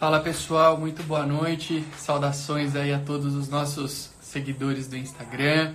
[0.00, 1.84] Fala pessoal, muito boa noite.
[1.96, 5.74] Saudações aí a todos os nossos seguidores do Instagram.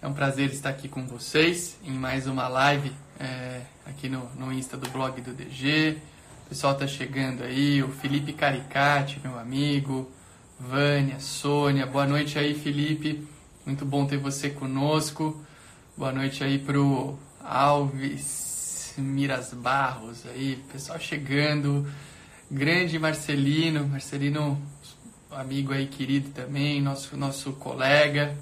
[0.00, 4.52] É um prazer estar aqui com vocês em mais uma live é, aqui no, no
[4.52, 5.98] Insta do blog do DG.
[6.46, 10.08] O pessoal tá chegando aí, o Felipe Caricati, meu amigo,
[10.60, 11.84] Vânia, Sônia.
[11.84, 13.26] Boa noite aí, Felipe.
[13.66, 15.44] Muito bom ter você conosco.
[15.96, 21.84] Boa noite aí pro Alves Miras Barros aí, pessoal chegando
[22.50, 24.60] grande Marcelino, Marcelino,
[25.30, 28.34] amigo aí querido também, nosso, nosso colega,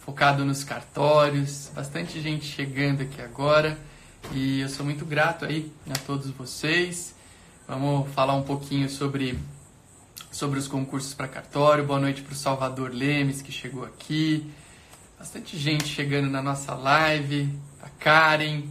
[0.00, 3.76] focado nos cartórios, bastante gente chegando aqui agora
[4.32, 7.14] e eu sou muito grato aí a todos vocês.
[7.66, 9.36] Vamos falar um pouquinho sobre,
[10.30, 11.84] sobre os concursos para cartório.
[11.84, 14.48] Boa noite para o Salvador Lemes que chegou aqui.
[15.18, 18.62] Bastante gente chegando na nossa live, a Karen,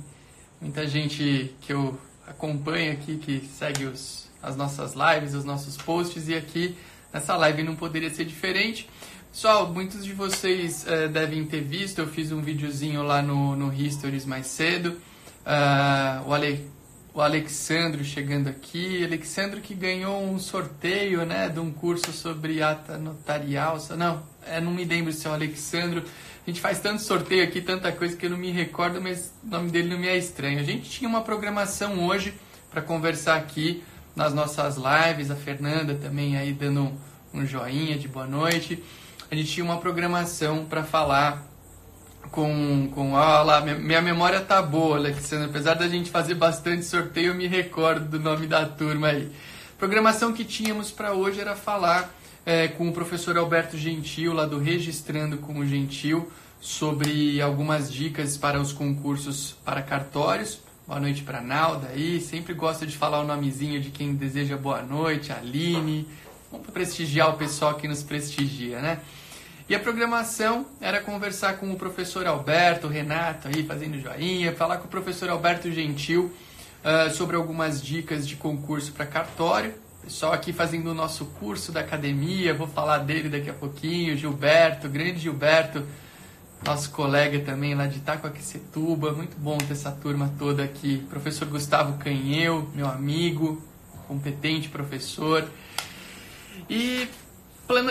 [0.62, 6.28] muita gente que eu acompanho aqui, que segue os, as nossas lives, os nossos posts
[6.28, 6.78] e aqui
[7.14, 8.90] nessa live não poderia ser diferente.
[9.32, 13.74] Pessoal, muitos de vocês uh, devem ter visto, eu fiz um videozinho lá no, no
[13.74, 14.90] Histories mais cedo.
[15.46, 16.70] Uh, o, Ale,
[17.14, 19.04] o Alexandro chegando aqui.
[19.04, 23.78] Alexandro que ganhou um sorteio né, de um curso sobre ata notarial.
[23.98, 26.04] Não, é, não me lembro se é o Alexandro.
[26.46, 29.48] A gente faz tanto sorteio aqui, tanta coisa que eu não me recordo, mas o
[29.48, 30.60] nome dele não me é estranho.
[30.60, 32.34] A gente tinha uma programação hoje
[32.70, 33.84] para conversar aqui
[34.16, 36.92] nas nossas lives, a Fernanda também aí dando
[37.34, 38.84] um joinha de boa noite.
[39.30, 41.44] A gente tinha uma programação para falar
[42.32, 47.28] com, com ah, lá, minha memória tá boa, Alexandre, apesar da gente fazer bastante sorteio,
[47.28, 49.32] eu me recordo do nome da turma aí.
[49.78, 52.14] Programação que tínhamos para hoje era falar
[52.46, 58.38] é, com o professor Alberto Gentil, lá do Registrando com o Gentil, sobre algumas dicas
[58.38, 60.63] para os concursos para cartórios.
[60.86, 62.20] Boa noite para Nalda aí.
[62.20, 66.06] Sempre gosto de falar o nomezinho de quem deseja boa noite, Aline.
[66.52, 69.00] Vamos prestigiar o pessoal que nos prestigia, né?
[69.70, 74.88] E a programação era conversar com o professor Alberto, Renato aí fazendo joinha, falar com
[74.88, 76.34] o professor Alberto Gentil
[76.84, 79.74] uh, sobre algumas dicas de concurso para cartório.
[80.04, 84.90] Pessoal aqui fazendo o nosso curso da academia, vou falar dele daqui a pouquinho, Gilberto,
[84.90, 85.88] grande Gilberto,
[86.66, 89.12] nosso colega também lá de Itacoaquecetuba.
[89.12, 91.06] Muito bom ter essa turma toda aqui.
[91.10, 93.62] Professor Gustavo Canheu, meu amigo,
[94.08, 95.48] competente professor.
[96.70, 97.08] E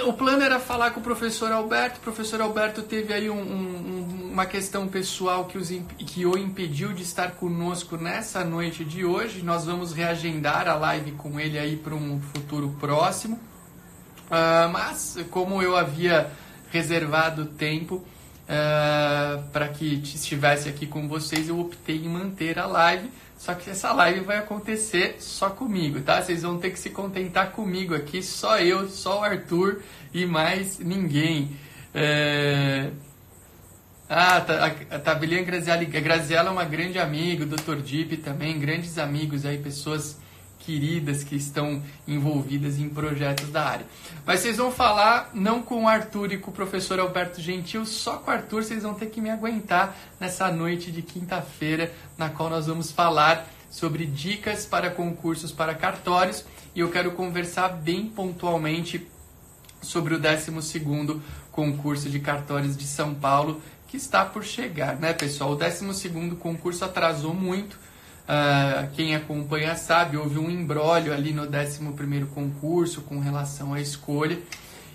[0.06, 1.98] o plano era falar com o professor Alberto.
[1.98, 5.68] O professor Alberto teve aí um, um, uma questão pessoal que, os,
[5.98, 9.42] que o impediu de estar conosco nessa noite de hoje.
[9.42, 13.36] Nós vamos reagendar a live com ele aí para um futuro próximo.
[14.26, 16.30] Uh, mas, como eu havia
[16.70, 18.02] reservado tempo,
[18.52, 23.10] uh, para que estivesse aqui com vocês, eu optei em manter a live.
[23.38, 26.22] Só que essa live vai acontecer só comigo, tá?
[26.22, 29.82] Vocês vão ter que se contentar comigo aqui, só eu, só o Arthur
[30.14, 31.56] e mais ninguém.
[31.92, 32.90] É...
[34.08, 37.76] Ah, tá, a, Tabilian Graziella, Graziella é uma grande amiga, o Dr.
[37.82, 40.20] Deep também, grandes amigos aí, pessoas
[40.64, 43.86] queridas que estão envolvidas em projetos da área.
[44.24, 48.18] Mas vocês vão falar não com o Arthur e com o professor Alberto Gentil, só
[48.18, 52.48] com o Arthur vocês vão ter que me aguentar nessa noite de quinta-feira, na qual
[52.48, 59.06] nós vamos falar sobre dicas para concursos para cartórios e eu quero conversar bem pontualmente
[59.80, 65.52] sobre o 12º concurso de cartórios de São Paulo, que está por chegar, né, pessoal?
[65.52, 67.78] O 12º concurso atrasou muito,
[68.22, 74.38] Uh, quem acompanha sabe, houve um embrólio ali no 11 concurso com relação à escolha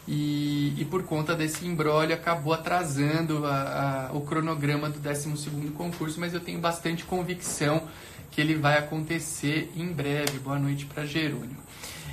[0.08, 6.20] e, e por conta desse embrólio acabou atrasando a, a, o cronograma do 12 concurso,
[6.20, 7.84] mas eu tenho bastante convicção
[8.32, 10.40] que ele vai acontecer em breve.
[10.40, 11.58] Boa noite para Jerônimo.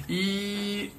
[0.09, 0.91] E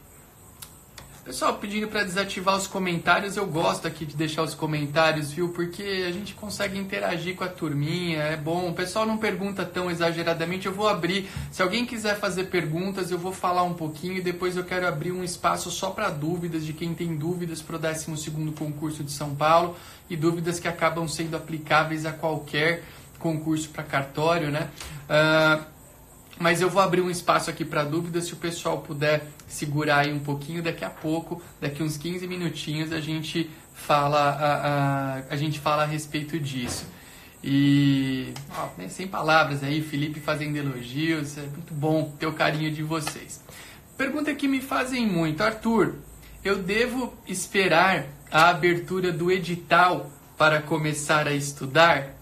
[1.26, 5.50] Pessoal, pedindo para desativar os comentários, eu gosto aqui de deixar os comentários, viu?
[5.50, 8.70] Porque a gente consegue interagir com a turminha, é bom.
[8.70, 11.28] O pessoal não pergunta tão exageradamente, eu vou abrir.
[11.52, 15.14] Se alguém quiser fazer perguntas, eu vou falar um pouquinho e depois eu quero abrir
[15.14, 19.34] um espaço só para dúvidas de quem tem dúvidas para o 12 concurso de São
[19.34, 19.76] Paulo
[20.08, 22.84] e dúvidas que acabam sendo aplicáveis a qualquer
[23.18, 24.70] concurso para cartório, né?
[25.10, 25.75] Uh,
[26.40, 30.14] mas eu vou abrir um espaço aqui para dúvidas, se o pessoal puder segurar aí
[30.14, 35.36] um pouquinho, daqui a pouco, daqui uns 15 minutinhos, a gente fala a, a, a
[35.36, 36.86] gente fala a respeito disso.
[37.44, 42.72] E ó, né, sem palavras aí, Felipe fazendo elogios, é muito bom ter o carinho
[42.72, 43.40] de vocês.
[43.96, 45.96] Pergunta que me fazem muito, Arthur,
[46.44, 52.16] eu devo esperar a abertura do edital para começar a estudar?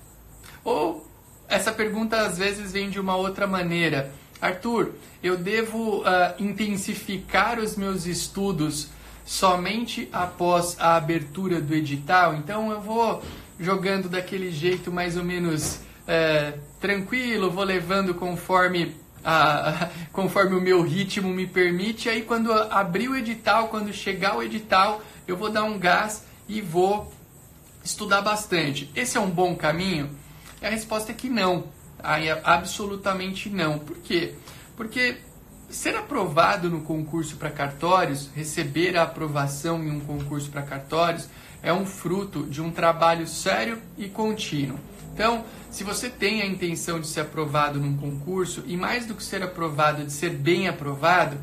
[0.63, 1.07] Ou
[1.53, 4.11] essa pergunta às vezes vem de uma outra maneira.
[4.41, 6.03] Arthur, eu devo uh,
[6.39, 8.89] intensificar os meus estudos
[9.23, 12.33] somente após a abertura do edital?
[12.33, 13.21] Então eu vou
[13.59, 18.95] jogando daquele jeito mais ou menos é, tranquilo, vou levando conforme
[20.11, 22.09] conforme o meu ritmo me permite.
[22.09, 26.61] Aí quando abrir o edital, quando chegar o edital, eu vou dar um gás e
[26.61, 27.13] vou
[27.83, 28.89] estudar bastante.
[28.95, 30.09] Esse é um bom caminho?
[30.63, 31.65] A resposta é que não.
[31.99, 33.79] Aí, absolutamente não.
[33.79, 34.33] Por quê?
[34.75, 35.17] Porque
[35.69, 41.27] ser aprovado no concurso para cartórios, receber a aprovação em um concurso para cartórios,
[41.61, 44.79] é um fruto de um trabalho sério e contínuo.
[45.13, 49.23] Então, se você tem a intenção de ser aprovado num concurso, e mais do que
[49.23, 51.37] ser aprovado, de ser bem aprovado,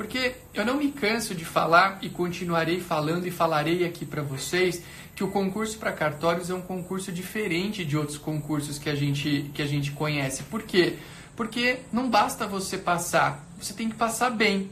[0.00, 4.82] porque eu não me canso de falar e continuarei falando e falarei aqui para vocês
[5.14, 9.50] que o concurso para cartórios é um concurso diferente de outros concursos que a gente,
[9.52, 10.44] que a gente conhece.
[10.44, 10.96] Por quê?
[11.36, 14.70] Porque não basta você passar, você tem que passar bem.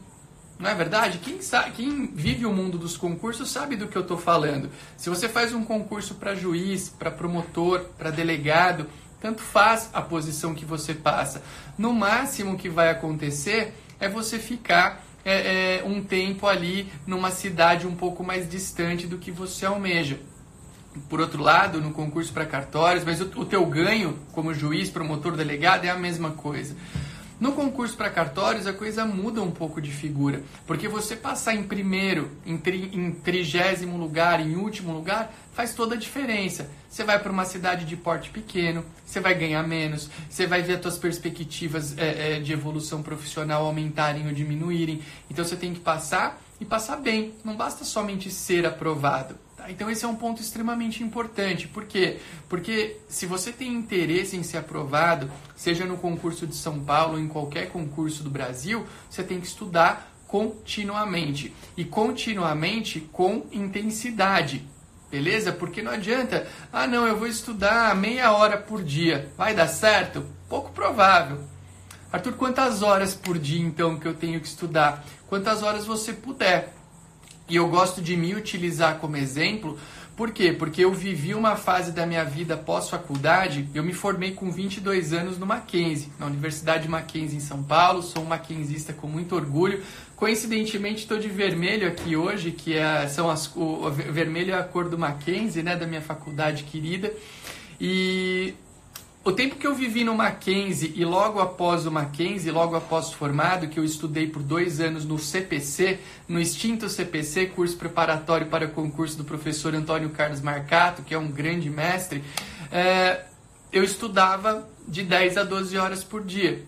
[0.57, 1.19] Não é verdade?
[1.19, 4.71] Quem, sabe, quem vive o mundo dos concursos sabe do que eu estou falando.
[4.97, 8.87] Se você faz um concurso para juiz, para promotor, para delegado,
[9.21, 11.43] tanto faz a posição que você passa.
[11.77, 17.85] No máximo que vai acontecer é você ficar é, é, um tempo ali numa cidade
[17.85, 20.19] um pouco mais distante do que você almeja.
[21.07, 25.35] Por outro lado, no concurso para cartórios, mas o, o teu ganho como juiz, promotor,
[25.35, 26.75] delegado é a mesma coisa.
[27.39, 31.63] No concurso para cartórios, a coisa muda um pouco de figura, porque você passar em
[31.63, 36.69] primeiro, em, tri, em trigésimo lugar, em último lugar, faz toda a diferença.
[36.89, 40.75] Você vai para uma cidade de porte pequeno, você vai ganhar menos, você vai ver
[40.75, 45.01] as suas perspectivas é, é, de evolução profissional aumentarem ou diminuírem.
[45.31, 47.33] Então você tem que passar e passar bem.
[47.45, 49.35] Não basta somente ser aprovado.
[49.69, 51.67] Então esse é um ponto extremamente importante.
[51.67, 52.19] Por quê?
[52.47, 57.19] Porque se você tem interesse em ser aprovado, seja no concurso de São Paulo ou
[57.19, 61.53] em qualquer concurso do Brasil, você tem que estudar continuamente.
[61.77, 64.67] E continuamente com intensidade.
[65.09, 65.51] Beleza?
[65.51, 69.31] Porque não adianta, ah não, eu vou estudar meia hora por dia.
[69.35, 70.25] Vai dar certo?
[70.47, 71.39] Pouco provável.
[72.11, 75.03] Arthur, quantas horas por dia então que eu tenho que estudar?
[75.27, 76.73] Quantas horas você puder.
[77.49, 79.77] E eu gosto de me utilizar como exemplo,
[80.19, 80.51] por quê?
[80.51, 85.37] Porque eu vivi uma fase da minha vida pós-faculdade, eu me formei com 22 anos
[85.37, 89.81] no Mackenzie, na Universidade Mackenzie em São Paulo, sou um mackenzista com muito orgulho.
[90.17, 94.63] Coincidentemente estou de vermelho aqui hoje, que é, são as, o, o vermelho é a
[94.63, 97.13] cor do Mackenzie, né, da minha faculdade querida.
[97.79, 98.53] E
[99.23, 103.67] o tempo que eu vivi no Mackenzie e logo após o Mackenzie, logo após formado,
[103.67, 109.17] que eu estudei por dois anos no CPC, no extinto CPC, curso preparatório para concurso
[109.17, 112.23] do professor Antônio Carlos Marcato, que é um grande mestre,
[112.71, 113.25] é,
[113.73, 116.63] eu estudava de 10 a 12 horas por dia.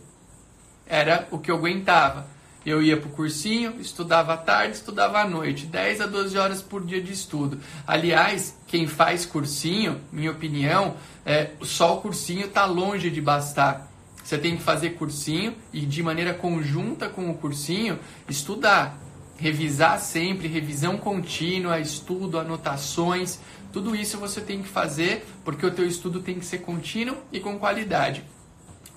[0.86, 2.27] Era o que eu aguentava.
[2.63, 6.62] Eu ia para o cursinho, estudava à tarde, estudava à noite, 10 a 12 horas
[6.62, 7.59] por dia de estudo.
[7.88, 10.95] Aliás, quem faz cursinho, minha opinião,
[11.25, 13.88] é, só o cursinho está longe de bastar.
[14.23, 18.97] Você tem que fazer cursinho e, de maneira conjunta com o cursinho, estudar.
[19.38, 23.39] Revisar sempre, revisão contínua, estudo, anotações,
[23.71, 27.39] tudo isso você tem que fazer porque o teu estudo tem que ser contínuo e
[27.39, 28.23] com qualidade.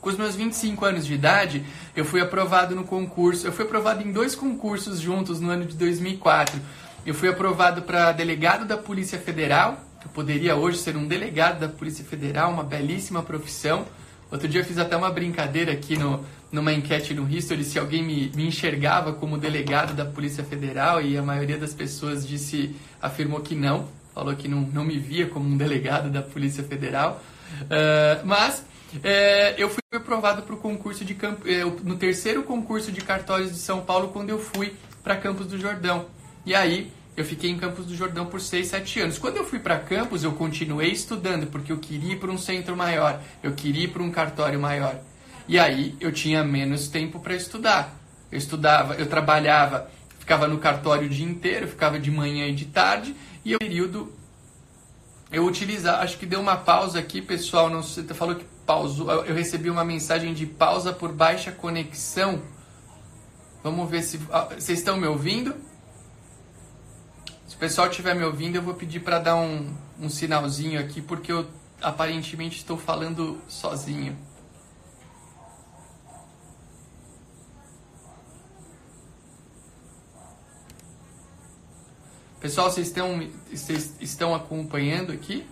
[0.00, 1.64] Com os meus 25 anos de idade,
[1.96, 3.46] eu fui aprovado no concurso.
[3.46, 6.60] Eu fui aprovado em dois concursos juntos no ano de 2004.
[7.06, 9.80] Eu fui aprovado para delegado da Polícia Federal.
[10.04, 13.86] Eu poderia hoje ser um delegado da Polícia Federal, uma belíssima profissão.
[14.30, 18.02] Outro dia eu fiz até uma brincadeira aqui no, numa enquete no History se alguém
[18.02, 23.40] me, me enxergava como delegado da Polícia Federal e a maioria das pessoas disse, afirmou
[23.40, 27.22] que não, falou que não, não me via como um delegado da Polícia Federal.
[27.62, 28.64] Uh, mas
[29.02, 33.58] é, eu fui aprovado para o concurso de é, no terceiro concurso de cartórios de
[33.58, 36.06] São Paulo quando eu fui para Campos do Jordão.
[36.46, 39.18] E aí eu fiquei em Campos do Jordão por 6, 7 anos.
[39.18, 42.76] Quando eu fui para Campos, eu continuei estudando porque eu queria ir para um centro
[42.76, 44.98] maior, eu queria ir para um cartório maior.
[45.46, 47.94] E aí eu tinha menos tempo para estudar.
[48.32, 52.64] Eu estudava, eu trabalhava, ficava no cartório o dia inteiro, ficava de manhã e de
[52.64, 54.12] tarde, e o período
[55.30, 59.10] eu utilizar, acho que deu uma pausa aqui, pessoal, não sei, você falou que pausou,
[59.24, 62.40] eu recebi uma mensagem de pausa por baixa conexão.
[63.62, 65.54] Vamos ver se ah, vocês estão me ouvindo.
[67.54, 71.00] Se o pessoal estiver me ouvindo, eu vou pedir para dar um, um sinalzinho aqui,
[71.00, 71.48] porque eu
[71.80, 74.18] aparentemente estou falando sozinho.
[82.40, 85.46] Pessoal, vocês estão, vocês estão acompanhando aqui?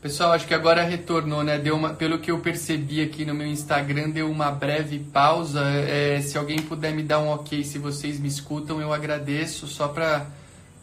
[0.00, 1.58] Pessoal, acho que agora retornou, né?
[1.58, 5.60] Deu uma, pelo que eu percebi aqui no meu Instagram, deu uma breve pausa.
[5.62, 9.66] É, se alguém puder me dar um ok, se vocês me escutam, eu agradeço.
[9.66, 10.26] Só para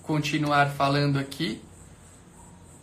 [0.03, 1.59] continuar falando aqui.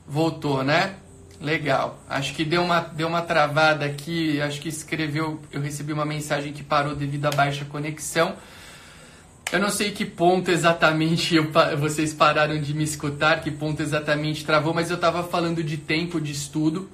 [0.08, 0.96] Voltou, né?
[1.40, 2.00] Legal.
[2.08, 4.40] Acho que deu uma, deu uma travada aqui.
[4.40, 5.40] Acho que escreveu.
[5.52, 8.34] Eu recebi uma mensagem que parou devido à baixa conexão.
[9.54, 11.46] Eu não sei que ponto exatamente eu,
[11.78, 16.20] vocês pararam de me escutar, que ponto exatamente travou, mas eu estava falando de tempo
[16.20, 16.90] de estudo.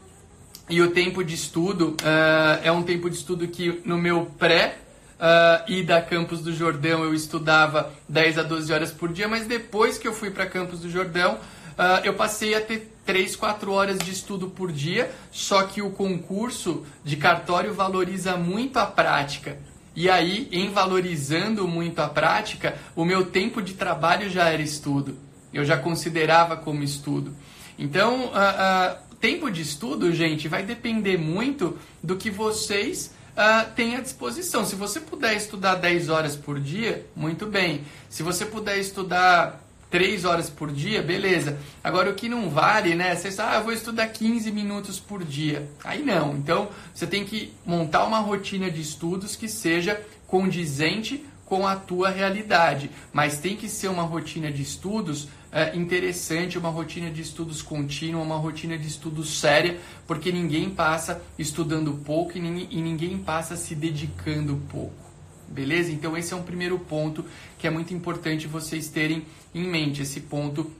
[0.69, 4.76] E o tempo de estudo uh, é um tempo de estudo que no meu pré
[5.19, 9.47] uh, ida a Campos do Jordão eu estudava 10 a 12 horas por dia, mas
[9.47, 13.73] depois que eu fui para Campos do Jordão, uh, eu passei a ter 3, 4
[13.73, 19.70] horas de estudo por dia, só que o concurso de cartório valoriza muito a prática.
[20.00, 25.14] E aí, em valorizando muito a prática, o meu tempo de trabalho já era estudo.
[25.52, 27.37] Eu já considerava como estudo.
[27.78, 33.95] Então, uh, uh, tempo de estudo, gente, vai depender muito do que vocês uh, têm
[33.95, 34.64] à disposição.
[34.64, 37.83] Se você puder estudar 10 horas por dia, muito bem.
[38.09, 41.59] Se você puder estudar três horas por dia, beleza.
[41.82, 43.14] Agora o que não vale, né?
[43.14, 45.68] Você sabe, ah, eu vou estudar 15 minutos por dia.
[45.85, 46.37] Aí não.
[46.37, 52.11] Então você tem que montar uma rotina de estudos que seja condizente com a tua
[52.11, 52.88] realidade.
[53.12, 58.23] Mas tem que ser uma rotina de estudos é, interessante, uma rotina de estudos contínua,
[58.23, 63.56] uma rotina de estudos séria, porque ninguém passa estudando pouco e ninguém, e ninguém passa
[63.56, 65.11] se dedicando pouco.
[65.49, 65.90] Beleza?
[65.90, 67.25] Então esse é um primeiro ponto
[67.59, 70.71] que é muito importante vocês terem em mente, esse ponto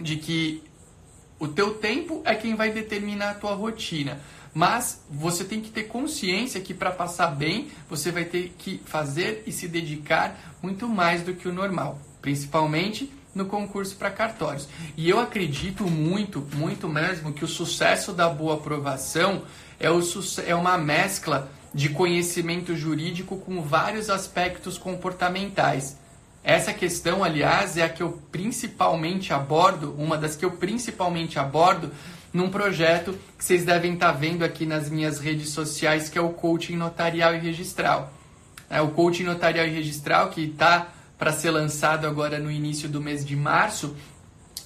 [0.00, 0.62] de que
[1.38, 4.20] o teu tempo é quem vai determinar a tua rotina.
[4.54, 9.42] Mas você tem que ter consciência que para passar bem, você vai ter que fazer
[9.46, 14.68] e se dedicar muito mais do que o normal, principalmente no concurso para cartórios.
[14.96, 19.42] E eu acredito muito, muito mesmo, que o sucesso da boa aprovação
[19.80, 20.00] é, o,
[20.46, 25.96] é uma mescla de conhecimento jurídico com vários aspectos comportamentais.
[26.44, 31.92] Essa questão, aliás, é a que eu principalmente abordo, uma das que eu principalmente abordo
[32.32, 36.30] num projeto que vocês devem estar vendo aqui nas minhas redes sociais, que é o
[36.30, 38.12] Coaching Notarial e Registral.
[38.68, 43.00] É o Coaching Notarial e Registral, que está para ser lançado agora no início do
[43.00, 43.94] mês de março,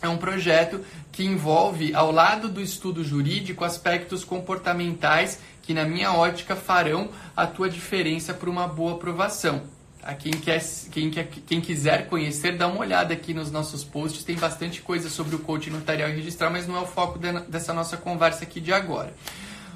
[0.00, 0.80] é um projeto
[1.11, 7.47] que envolve, ao lado do estudo jurídico, aspectos comportamentais que, na minha ótica, farão a
[7.47, 9.62] tua diferença para uma boa aprovação.
[10.07, 14.23] A quem, quer, quem, quem quiser conhecer, dá uma olhada aqui nos nossos posts.
[14.23, 17.33] Tem bastante coisa sobre o coaching notarial e registral, mas não é o foco de,
[17.49, 19.13] dessa nossa conversa aqui de agora.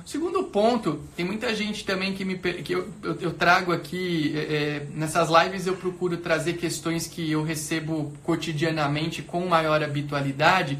[0.06, 4.40] Segundo ponto, tem muita gente também que me que eu, eu, eu trago aqui é,
[4.40, 10.78] é, nessas lives eu procuro trazer questões que eu recebo cotidianamente com maior habitualidade.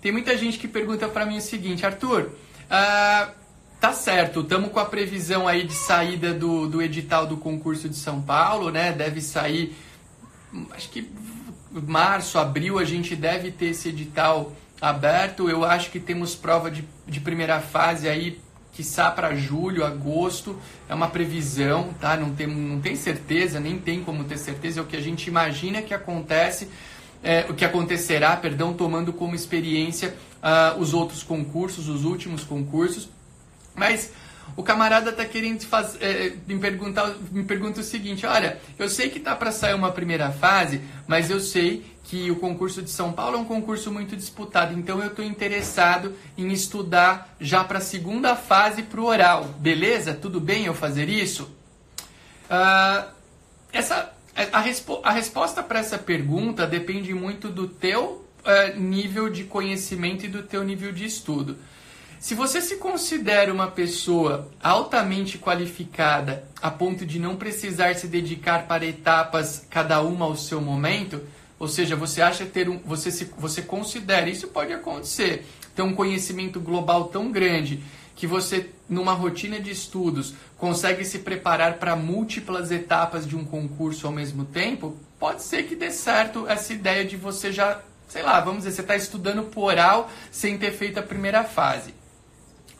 [0.00, 2.30] Tem muita gente que pergunta para mim o seguinte, Arthur,
[2.70, 3.30] ah,
[3.80, 7.94] Tá certo, estamos com a previsão aí de saída do, do edital do concurso de
[7.94, 8.90] São Paulo, né?
[8.90, 9.72] Deve sair,
[10.72, 11.08] acho que
[11.70, 15.48] março, abril, a gente deve ter esse edital aberto.
[15.48, 18.40] Eu acho que temos prova de, de primeira fase aí,
[18.72, 20.58] quiçá para julho, agosto.
[20.88, 22.16] É uma previsão, tá?
[22.16, 24.80] Não tem, não tem certeza, nem tem como ter certeza.
[24.80, 26.68] É o que a gente imagina que acontece,
[27.22, 33.08] é, o que acontecerá, perdão, tomando como experiência uh, os outros concursos, os últimos concursos.
[33.78, 34.12] Mas
[34.56, 39.08] o camarada tá querendo fazer, é, me perguntar, me pergunta o seguinte: olha, eu sei
[39.08, 43.12] que tá para sair uma primeira fase, mas eu sei que o concurso de São
[43.12, 47.82] Paulo é um concurso muito disputado, então eu estou interessado em estudar já para a
[47.82, 49.44] segunda fase para o oral.
[49.58, 50.14] Beleza?
[50.14, 51.44] Tudo bem eu fazer isso?
[52.50, 53.08] Uh,
[53.70, 54.10] essa,
[54.52, 60.24] a, respo a resposta para essa pergunta depende muito do teu uh, nível de conhecimento
[60.24, 61.58] e do teu nível de estudo.
[62.20, 68.66] Se você se considera uma pessoa altamente qualificada a ponto de não precisar se dedicar
[68.66, 71.22] para etapas cada uma ao seu momento,
[71.60, 75.46] ou seja, você acha ter um, você se, você considera, isso pode acontecer,
[75.76, 77.80] ter um conhecimento global tão grande
[78.16, 84.08] que você numa rotina de estudos consegue se preparar para múltiplas etapas de um concurso
[84.08, 88.40] ao mesmo tempo, pode ser que dê certo essa ideia de você já, sei lá,
[88.40, 91.94] vamos dizer, você está estudando por oral sem ter feito a primeira fase.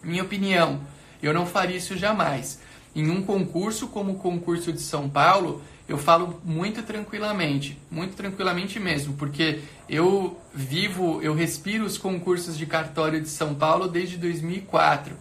[0.02, 0.80] Minha opinião,
[1.22, 2.60] eu não faria isso jamais.
[2.94, 8.78] Em um concurso como o concurso de São Paulo, eu falo muito tranquilamente, muito tranquilamente
[8.78, 15.14] mesmo, porque eu vivo, eu respiro os concursos de cartório de São Paulo desde 2004.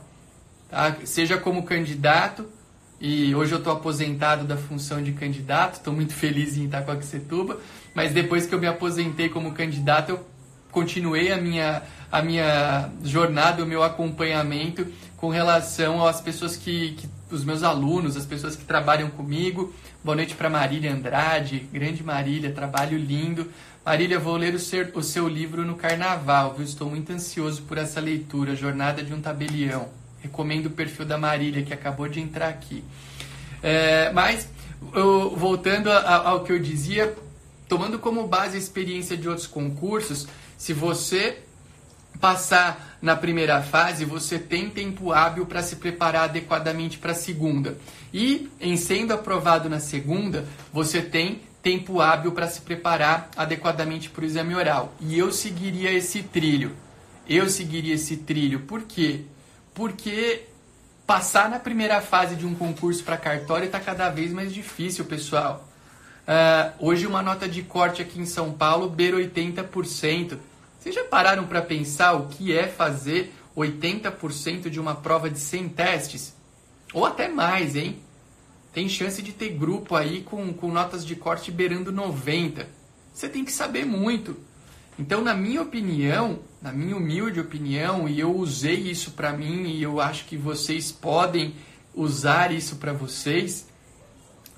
[0.70, 0.98] Tá?
[1.06, 2.46] Seja como candidato,
[3.00, 7.60] e hoje eu estou aposentado da função de candidato, estou muito feliz em Itacoaxetuba,
[7.94, 10.26] mas depois que eu me aposentei como candidato, eu
[10.72, 11.82] continuei a minha,
[12.12, 18.16] a minha jornada, o meu acompanhamento com relação às pessoas que, que os meus alunos,
[18.16, 19.74] as pessoas que trabalham comigo.
[20.04, 23.52] Boa noite para Marília Andrade, grande Marília, trabalho lindo.
[23.86, 26.66] Marília, vou ler o seu, o seu livro no carnaval, viu?
[26.66, 29.88] Estou muito ansioso por essa leitura, Jornada de um Tabelião.
[30.22, 32.84] Recomendo o perfil da Marília, que acabou de entrar aqui.
[33.64, 34.50] É, mas,
[34.94, 37.16] eu, voltando a, ao que eu dizia,
[37.68, 41.40] tomando como base a experiência de outros concursos, se você
[42.20, 47.78] passar na primeira fase, você tem tempo hábil para se preparar adequadamente para a segunda.
[48.14, 54.24] E, em sendo aprovado na segunda, você tem tempo hábil para se preparar adequadamente para
[54.24, 54.96] o exame oral.
[55.00, 56.76] E eu seguiria esse trilho.
[57.28, 58.62] Eu seguiria esse trilho.
[58.62, 59.22] Por quê?
[59.74, 60.46] Porque
[61.06, 65.68] passar na primeira fase de um concurso para cartório está cada vez mais difícil, pessoal.
[66.28, 70.38] Uh, hoje uma nota de corte aqui em São Paulo beira 80%.
[70.78, 75.70] Vocês já pararam para pensar o que é fazer 80% de uma prova de 100
[75.70, 76.36] testes?
[76.94, 78.00] Ou até mais, hein?
[78.74, 82.68] Tem chance de ter grupo aí com, com notas de corte beirando 90.
[83.14, 84.36] Você tem que saber muito.
[85.00, 89.82] Então, na minha opinião, na minha humilde opinião, e eu usei isso para mim e
[89.82, 91.56] eu acho que vocês podem
[91.96, 93.66] usar isso para vocês,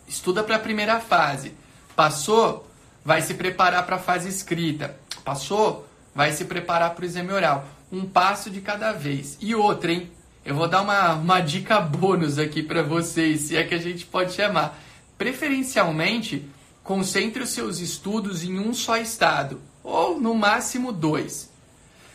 [0.07, 1.53] estuda para a primeira fase.
[1.99, 2.65] Passou,
[3.03, 4.95] vai se preparar para a fase escrita.
[5.25, 7.67] Passou, vai se preparar para o exame oral.
[7.91, 9.37] Um passo de cada vez.
[9.41, 10.09] E outra, hein?
[10.45, 14.05] Eu vou dar uma, uma dica bônus aqui para vocês, se é que a gente
[14.05, 14.79] pode chamar.
[15.17, 16.47] Preferencialmente,
[16.85, 21.49] concentre os seus estudos em um só estado, ou no máximo dois.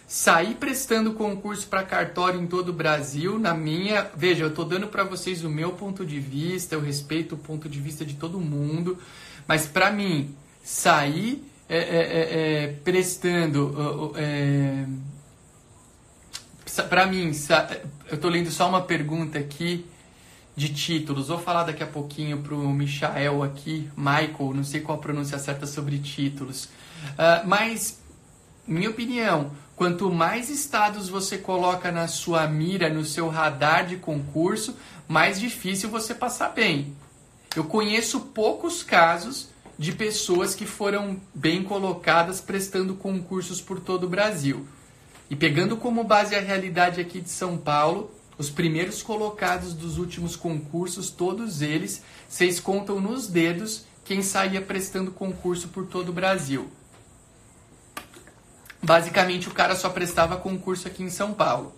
[0.07, 4.11] Sair prestando concurso para cartório em todo o Brasil, na minha.
[4.17, 7.69] Veja, eu estou dando para vocês o meu ponto de vista, eu respeito o ponto
[7.69, 8.99] de vista de todo mundo,
[9.47, 14.13] mas para mim, sair é, é, é, é, prestando.
[14.17, 14.87] É,
[16.89, 17.33] para mim,
[18.09, 19.87] eu estou lendo só uma pergunta aqui
[20.57, 21.29] de títulos.
[21.29, 25.39] Vou falar daqui a pouquinho para o Michael aqui, Michael, não sei qual a pronúncia
[25.39, 26.65] certa sobre títulos.
[26.65, 28.01] Uh, mas,
[28.67, 34.77] minha opinião, quanto mais estados você coloca na sua mira, no seu radar de concurso,
[35.09, 36.95] mais difícil você passar bem.
[37.57, 44.09] Eu conheço poucos casos de pessoas que foram bem colocadas prestando concursos por todo o
[44.09, 44.67] Brasil.
[45.31, 50.37] E pegando como base a realidade aqui de São Paulo, os primeiros colocados dos últimos
[50.37, 56.69] concursos, todos eles, vocês contam nos dedos quem saía prestando concurso por todo o Brasil.
[58.83, 61.73] Basicamente, o cara só prestava concurso aqui em São Paulo.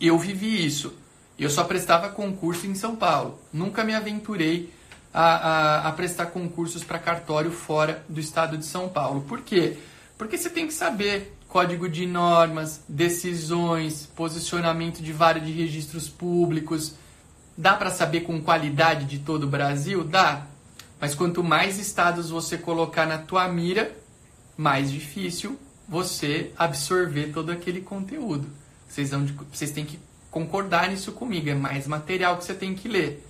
[0.00, 0.94] Eu vivi isso.
[1.38, 3.38] Eu só prestava concurso em São Paulo.
[3.52, 4.72] Nunca me aventurei
[5.14, 9.20] a, a, a prestar concursos para cartório fora do estado de São Paulo.
[9.22, 9.78] Por quê?
[10.18, 16.94] Porque você tem que saber código de normas, decisões, posicionamento de vara de registros públicos.
[17.56, 20.02] Dá para saber com qualidade de todo o Brasil?
[20.02, 20.46] Dá.
[21.00, 23.96] Mas quanto mais estados você colocar na tua mira,
[24.56, 25.56] mais difícil
[25.88, 28.48] você absorver todo aquele conteúdo.
[28.88, 29.98] Vocês, vão, vocês têm que
[30.30, 31.48] concordar nisso comigo.
[31.48, 33.24] É mais material que você tem que ler.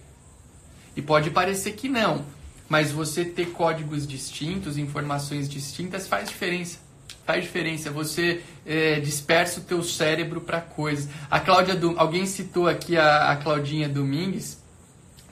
[0.96, 2.24] E pode parecer que não,
[2.68, 6.78] mas você ter códigos distintos, informações distintas faz diferença.
[7.26, 7.90] Faz diferença.
[7.90, 11.08] Você é, dispersa o teu cérebro para coisas.
[11.30, 11.98] A Cláudia, do...
[11.98, 14.62] alguém citou aqui a, a Claudinha Domingues.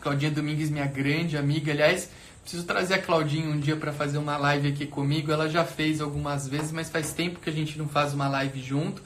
[0.00, 1.70] Claudinha Domingues, minha grande amiga.
[1.70, 2.08] Aliás,
[2.40, 5.30] preciso trazer a Claudinha um dia para fazer uma live aqui comigo.
[5.30, 8.60] Ela já fez algumas vezes, mas faz tempo que a gente não faz uma live
[8.60, 9.02] junto.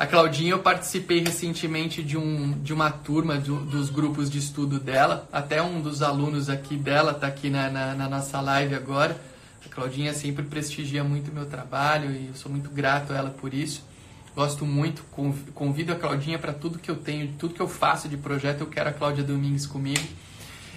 [0.00, 4.80] A Claudinha, eu participei recentemente de, um, de uma turma do, dos grupos de estudo
[4.80, 5.28] dela.
[5.30, 9.14] Até um dos alunos aqui dela está aqui na, na, na, nossa live agora.
[9.62, 13.28] A Claudinha sempre prestigia muito o meu trabalho e eu sou muito grato a ela
[13.28, 13.84] por isso.
[14.34, 15.04] Gosto muito,
[15.54, 18.68] convido a Claudinha para tudo que eu tenho, tudo que eu faço de projeto, eu
[18.68, 20.00] quero a Cláudia Domingues comigo.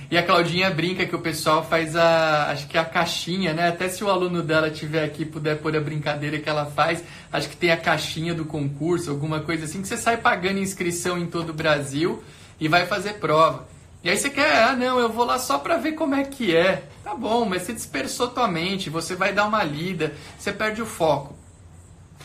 [0.10, 3.68] E a Claudinha brinca que o pessoal faz a, acho que a caixinha, né?
[3.68, 7.50] Até se o aluno dela tiver aqui puder pôr a brincadeira que ela faz, acho
[7.50, 11.26] que tem a caixinha do concurso, alguma coisa assim, que você sai pagando inscrição em
[11.26, 12.24] todo o Brasil
[12.60, 13.68] e vai fazer prova.
[14.04, 16.56] E aí você quer, ah, não, eu vou lá só para ver como é que
[16.56, 16.84] é.
[17.04, 20.86] Tá bom, mas você dispersou tua mente, você vai dar uma lida, você perde o
[20.86, 21.36] foco.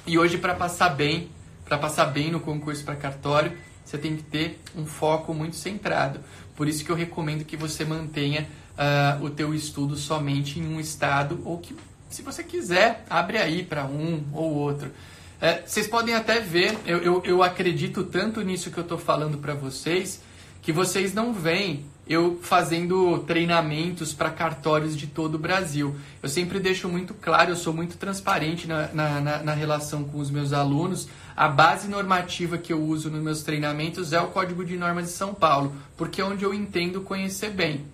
[0.05, 1.31] E hoje para passar bem,
[1.65, 3.53] para passar bem no concurso para cartório,
[3.85, 6.21] você tem que ter um foco muito centrado.
[6.59, 10.81] Por isso que eu recomendo que você mantenha uh, o teu estudo somente em um
[10.81, 11.73] estado ou que,
[12.11, 14.89] se você quiser, abre aí para um ou outro.
[14.89, 19.39] Uh, vocês podem até ver, eu, eu, eu acredito tanto nisso que eu estou falando
[19.39, 20.21] para vocês,
[20.61, 25.95] que vocês não veem eu fazendo treinamentos para cartórios de todo o Brasil.
[26.21, 30.31] Eu sempre deixo muito claro, eu sou muito transparente na, na, na, relação com os
[30.31, 31.07] meus alunos.
[31.39, 35.13] A base normativa que eu uso nos meus treinamentos é o Código de Normas de
[35.13, 37.87] São Paulo, porque é onde eu entendo conhecer bem.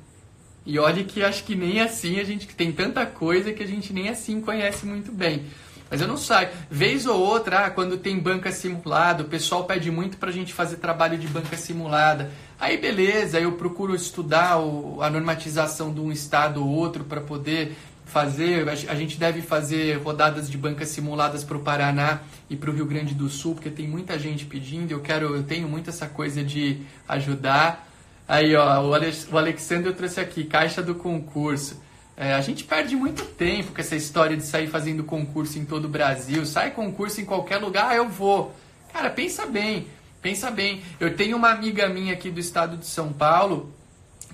[0.64, 3.92] E olhe que acho que nem assim a gente tem tanta coisa que a gente
[3.92, 5.44] nem assim conhece muito bem.
[5.90, 6.48] Mas eu não saio.
[6.70, 10.54] Vez ou outra, ah, quando tem banca simulada, o pessoal pede muito para a gente
[10.54, 12.30] fazer trabalho de banca simulada.
[12.58, 18.68] Aí beleza, eu procuro estudar a normatização de um estado ou outro para poder fazer.
[18.68, 22.86] A gente deve fazer rodadas de bancas simuladas para o Paraná e para o Rio
[22.86, 24.92] Grande do Sul, porque tem muita gente pedindo.
[24.92, 27.88] Eu quero, eu tenho muito essa coisa de ajudar.
[28.26, 31.82] Aí, ó, o, Alex, o Alexandre trouxe aqui, caixa do concurso.
[32.16, 35.86] É, a gente perde muito tempo com essa história de sair fazendo concurso em todo
[35.86, 36.46] o Brasil.
[36.46, 38.54] Sai concurso em qualquer lugar, eu vou.
[38.92, 39.88] Cara, pensa bem,
[40.22, 40.82] pensa bem.
[41.00, 43.74] Eu tenho uma amiga minha aqui do estado de São Paulo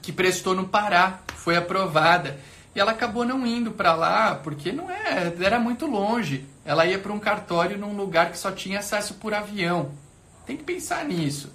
[0.02, 2.38] que prestou no Pará, foi aprovada.
[2.74, 6.46] E ela acabou não indo para lá porque não é, era muito longe.
[6.64, 9.90] Ela ia para um cartório num lugar que só tinha acesso por avião.
[10.46, 11.52] Tem que pensar nisso.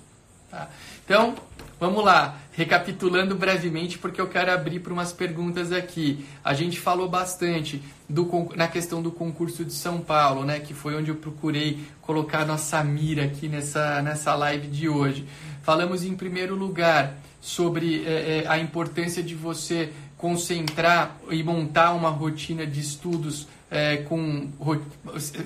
[0.51, 0.69] Tá?
[1.04, 1.36] Então,
[1.80, 2.38] vamos lá.
[2.51, 6.25] Recapitulando brevemente, porque eu quero abrir para umas perguntas aqui.
[6.43, 10.60] A gente falou bastante do, na questão do concurso de São Paulo, né?
[10.60, 15.28] Que foi onde eu procurei colocar nossa mira aqui nessa, nessa live de hoje.
[15.63, 22.10] Falamos em primeiro lugar sobre é, é, a importância de você concentrar e montar uma
[22.10, 24.49] rotina de estudos é, com,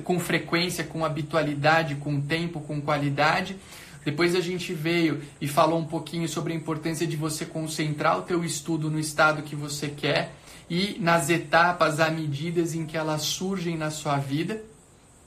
[0.06, 3.58] com frequência, com habitualidade, com tempo, com qualidade.
[4.06, 8.22] Depois a gente veio e falou um pouquinho sobre a importância de você concentrar o
[8.22, 10.32] teu estudo no estado que você quer
[10.70, 14.64] e nas etapas à medida em que elas surgem na sua vida,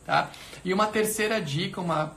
[0.06, 0.30] tá?
[0.64, 2.14] E uma terceira dica, uma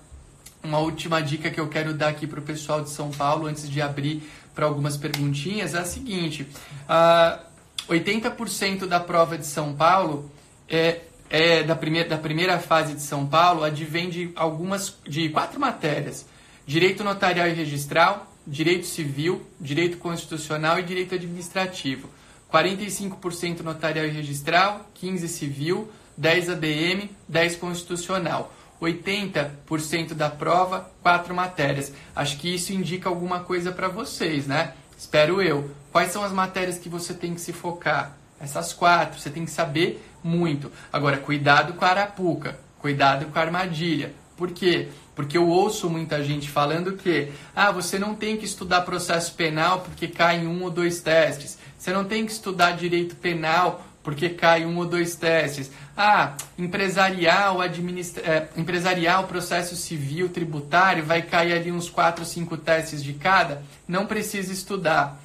[0.65, 3.69] uma última dica que eu quero dar aqui para o pessoal de São Paulo antes
[3.69, 4.23] de abrir
[4.55, 6.47] para algumas perguntinhas é a seguinte:
[6.89, 7.45] uh,
[7.87, 10.31] 80% da prova de São Paulo
[10.67, 15.59] é, é da, primeira, da primeira fase de São Paulo advém de algumas de quatro
[15.59, 16.25] matérias
[16.65, 22.09] direito notarial e registral, direito civil, direito constitucional e direito administrativo.
[22.51, 25.89] 45% notarial e registral, 15% civil,
[26.19, 28.53] 10% ADM, 10% constitucional.
[28.81, 31.91] 80% da prova, 4 matérias.
[32.15, 34.73] Acho que isso indica alguma coisa para vocês, né?
[34.97, 35.71] Espero eu.
[35.91, 38.17] Quais são as matérias que você tem que se focar?
[38.39, 40.71] Essas quatro, você tem que saber muito.
[40.91, 44.13] Agora, cuidado com a arapuca, cuidado com a armadilha.
[44.35, 44.89] Por quê?
[45.15, 49.79] Porque eu ouço muita gente falando que ah, você não tem que estudar processo penal
[49.79, 51.57] porque cai em um ou dois testes.
[51.77, 55.71] Você não tem que estudar direito penal porque cai um ou dois testes.
[55.97, 58.21] Ah, empresarial, administra...
[58.23, 63.63] É, empresarial, processo civil, tributário, vai cair ali uns quatro, cinco testes de cada.
[63.87, 65.19] Não precisa estudar.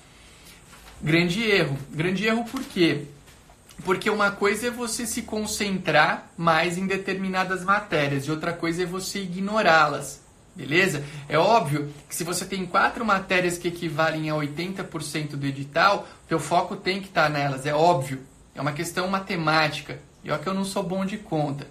[1.02, 1.76] Grande erro.
[1.90, 3.02] Grande erro por quê?
[3.84, 8.86] Porque uma coisa é você se concentrar mais em determinadas matérias e outra coisa é
[8.86, 10.22] você ignorá-las.
[10.56, 11.04] Beleza?
[11.28, 16.40] É óbvio que se você tem quatro matérias que equivalem a 80% do edital, teu
[16.40, 18.29] foco tem que estar tá nelas, é óbvio.
[18.54, 19.98] É uma questão matemática.
[20.22, 21.66] E olha que eu não sou bom de conta.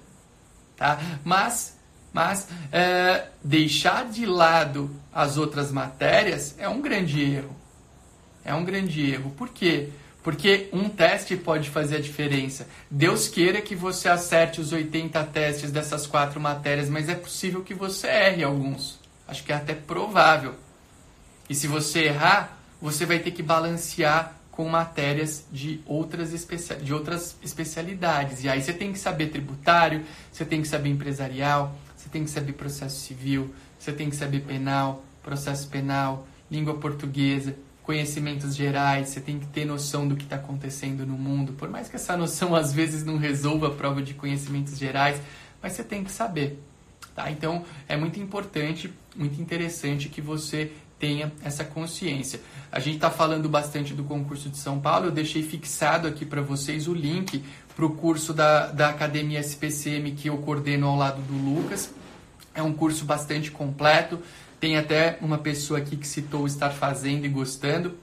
[0.75, 0.99] Tá?
[1.23, 1.77] Mas,
[2.13, 7.55] mas é, deixar de lado as outras matérias é um grande erro.
[8.43, 9.31] É um grande erro.
[9.31, 9.89] Por quê?
[10.23, 12.67] Porque um teste pode fazer a diferença.
[12.89, 17.73] Deus queira que você acerte os 80 testes dessas quatro matérias, mas é possível que
[17.73, 18.99] você erre alguns.
[19.27, 20.55] Acho que é até provável.
[21.49, 26.93] E se você errar, você vai ter que balancear com matérias de outras, especia de
[26.93, 28.43] outras especialidades.
[28.43, 32.29] E aí você tem que saber tributário, você tem que saber empresarial, você tem que
[32.29, 39.21] saber processo civil, você tem que saber penal, processo penal, língua portuguesa, conhecimentos gerais, você
[39.21, 42.53] tem que ter noção do que está acontecendo no mundo, por mais que essa noção
[42.53, 45.21] às vezes não resolva a prova de conhecimentos gerais,
[45.63, 46.61] mas você tem que saber.
[47.15, 47.31] Tá?
[47.31, 52.41] Então é muito importante, muito interessante que você tenha essa consciência.
[52.71, 56.41] A gente está falando bastante do concurso de São Paulo, eu deixei fixado aqui para
[56.41, 57.43] vocês o link
[57.75, 61.89] para o curso da, da Academia SPCM que eu coordeno ao lado do Lucas.
[62.53, 64.19] É um curso bastante completo,
[64.59, 67.95] tem até uma pessoa aqui que citou estar fazendo e gostando.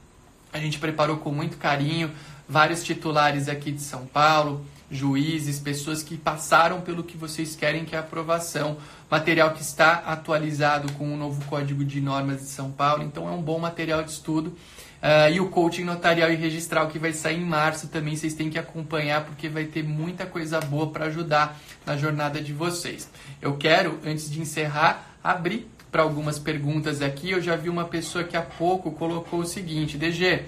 [0.51, 2.11] A gente preparou com muito carinho
[2.49, 7.95] vários titulares aqui de São Paulo, juízes, pessoas que passaram pelo que vocês querem que
[7.95, 8.77] é a aprovação.
[9.11, 13.33] Material que está atualizado com o novo Código de Normas de São Paulo, então é
[13.33, 14.57] um bom material de estudo.
[14.97, 18.49] Uh, e o coaching notarial e registral que vai sair em março também vocês têm
[18.49, 23.09] que acompanhar porque vai ter muita coisa boa para ajudar na jornada de vocês.
[23.41, 27.31] Eu quero, antes de encerrar, abrir para algumas perguntas aqui.
[27.31, 30.45] Eu já vi uma pessoa que há pouco colocou o seguinte: DG,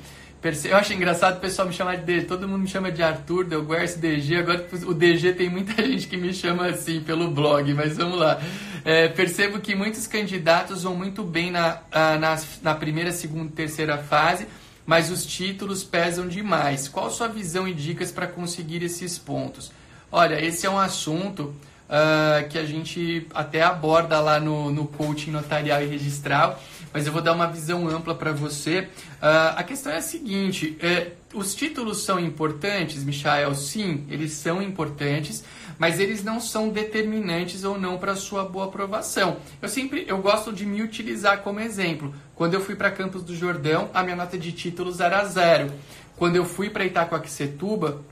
[0.65, 2.27] eu acho engraçado o pessoal me chamar de DG.
[2.27, 4.37] Todo mundo me chama de Arthur, Delguerce, DG.
[4.37, 8.41] Agora o DG tem muita gente que me chama assim pelo blog, mas vamos lá.
[8.85, 13.99] É, percebo que muitos candidatos vão muito bem na, na, na primeira, segunda e terceira
[13.99, 14.47] fase,
[14.87, 16.87] mas os títulos pesam demais.
[16.87, 19.73] Qual sua visão e dicas para conseguir esses pontos?
[20.11, 21.53] Olha, esse é um assunto
[21.89, 26.63] uh, que a gente até aborda lá no, no coaching notarial e registral
[26.99, 28.81] mas eu vou dar uma visão ampla para você.
[29.23, 33.55] Uh, a questão é a seguinte: é, os títulos são importantes, Michael?
[33.55, 35.45] Sim, eles são importantes,
[35.79, 39.37] mas eles não são determinantes ou não para a sua boa aprovação.
[39.63, 42.13] Eu sempre eu gosto de me utilizar como exemplo.
[42.35, 45.71] Quando eu fui para Campos do Jordão, a minha nota de títulos era zero.
[46.17, 48.03] Quando eu fui para Itacoaquecetuba,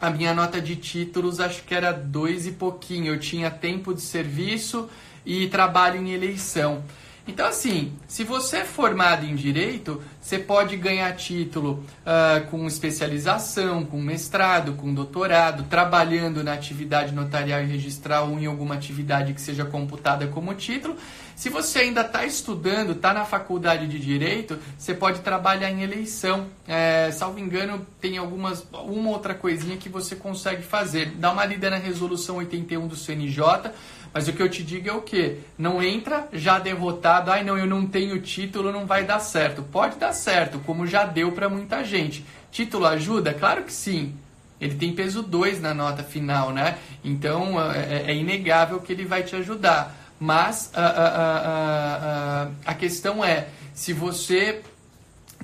[0.00, 3.14] a minha nota de títulos acho que era dois e pouquinho.
[3.14, 4.90] Eu tinha tempo de serviço
[5.24, 6.82] e trabalho em eleição.
[7.26, 13.82] Então, assim, se você é formado em direito, você pode ganhar título uh, com especialização,
[13.84, 19.40] com mestrado, com doutorado, trabalhando na atividade notarial e registral ou em alguma atividade que
[19.40, 20.96] seja computada como título.
[21.34, 26.46] Se você ainda está estudando, está na faculdade de direito, você pode trabalhar em eleição.
[26.68, 31.12] É, salvo engano, tem algumas uma outra coisinha que você consegue fazer.
[31.16, 33.72] Dá uma lida na resolução 81 do CNJ
[34.14, 35.38] mas o que eu te digo é o que?
[35.58, 39.60] Não entra já derrotado, ai não, eu não tenho título, não vai dar certo.
[39.60, 42.24] Pode dar certo, como já deu para muita gente.
[42.52, 43.34] Título ajuda?
[43.34, 44.14] Claro que sim.
[44.60, 46.78] Ele tem peso 2 na nota final, né?
[47.02, 49.92] Então é, é, é, inegável que ele vai te ajudar.
[50.20, 54.62] Mas a, a, a, a questão é, se você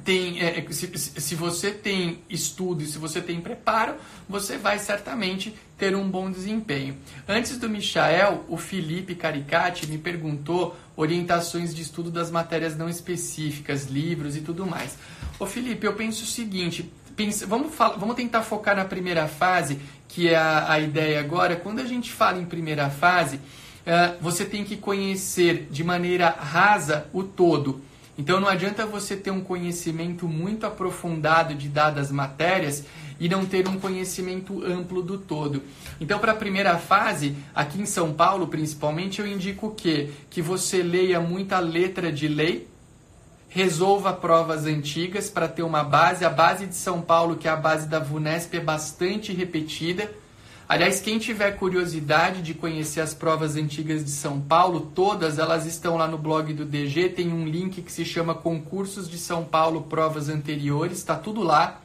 [0.05, 3.95] tem, é, é, se, se você tem estudo e se você tem preparo,
[4.29, 6.95] você vai certamente ter um bom desempenho.
[7.27, 13.87] Antes do Michael, o Felipe Caricati me perguntou orientações de estudo das matérias não específicas,
[13.87, 14.99] livros e tudo mais.
[15.39, 19.81] Ô Felipe, eu penso o seguinte, pense, vamos, falar, vamos tentar focar na primeira fase,
[20.07, 21.57] que é a, a ideia agora.
[21.57, 27.07] Quando a gente fala em primeira fase, uh, você tem que conhecer de maneira rasa
[27.11, 27.81] o todo.
[28.19, 32.85] Então não adianta você ter um conhecimento muito aprofundado de dadas matérias
[33.21, 35.63] e não ter um conhecimento amplo do todo.
[36.01, 40.09] Então, para a primeira fase, aqui em São Paulo principalmente, eu indico o quê?
[40.31, 42.67] Que você leia muita letra de lei,
[43.51, 46.25] resolva provas antigas para ter uma base.
[46.25, 50.11] A base de São Paulo, que é a base da VUNESP, é bastante repetida.
[50.67, 55.97] Aliás, quem tiver curiosidade de conhecer as provas antigas de São Paulo, todas elas estão
[55.97, 57.09] lá no blog do DG.
[57.09, 61.81] Tem um link que se chama Concursos de São Paulo Provas Anteriores, está tudo lá.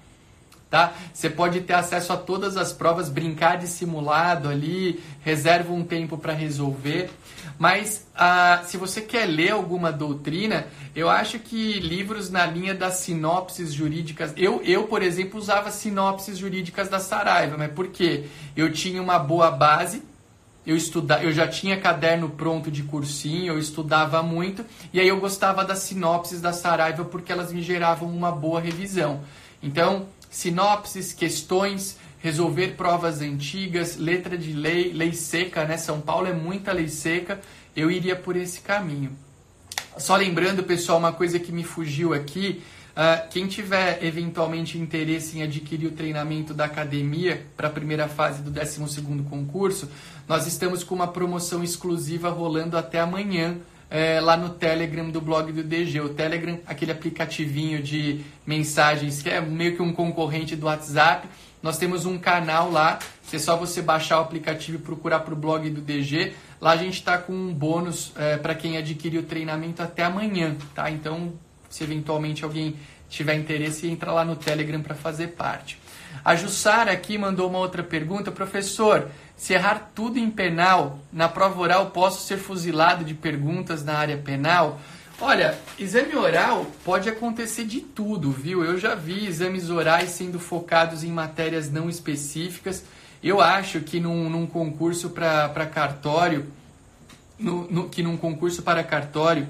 [0.75, 0.93] Tá?
[1.13, 6.17] Você pode ter acesso a todas as provas, brincar de simulado ali, reserva um tempo
[6.17, 7.09] para resolver.
[7.57, 12.95] Mas ah, se você quer ler alguma doutrina, eu acho que livros na linha das
[12.95, 14.33] sinopses jurídicas.
[14.35, 18.25] Eu, eu por exemplo, usava sinopses jurídicas da Saraiva, mas por quê?
[18.53, 20.03] Eu tinha uma boa base,
[20.67, 25.21] eu, estuda, eu já tinha caderno pronto de cursinho, eu estudava muito, e aí eu
[25.21, 29.21] gostava das sinopses da Saraiva porque elas me geravam uma boa revisão.
[29.65, 35.77] Então, sinopses, questões, resolver provas antigas, letra de lei, lei seca, né?
[35.77, 37.39] São Paulo é muita lei seca,
[37.73, 39.17] eu iria por esse caminho.
[39.97, 42.61] Só lembrando, pessoal, uma coisa que me fugiu aqui,
[42.97, 48.41] uh, quem tiver eventualmente interesse em adquirir o treinamento da academia para a primeira fase
[48.41, 49.89] do 12º concurso,
[50.27, 53.55] nós estamos com uma promoção exclusiva rolando até amanhã,
[53.89, 56.01] é, lá no Telegram do blog do DG.
[56.01, 61.27] O Telegram, aquele aplicativinho de mensagens que é meio que um concorrente do WhatsApp.
[61.61, 62.99] Nós temos um canal lá,
[63.33, 66.33] é só você baixar o aplicativo e procurar para o blog do DG.
[66.61, 70.55] Lá a gente está com um bônus é, para quem adquirir o treinamento até amanhã,
[70.75, 70.91] tá?
[70.91, 71.33] Então,
[71.69, 72.75] se eventualmente alguém
[73.09, 75.79] tiver interesse, entra lá no Telegram para fazer parte.
[76.23, 78.31] A Jussara aqui mandou uma outra pergunta.
[78.31, 83.97] Professor, se errar tudo em penal, na prova oral posso ser fuzilado de perguntas na
[83.97, 84.79] área penal?
[85.19, 88.63] Olha, exame oral pode acontecer de tudo, viu?
[88.63, 92.83] Eu já vi exames orais sendo focados em matérias não específicas.
[93.23, 96.45] Eu acho que num, num concurso para cartório,
[97.39, 99.47] no, no, que num concurso para cartório